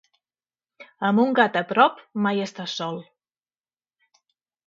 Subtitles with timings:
[1.09, 2.97] Amb un gat a prop, mai estàs sol.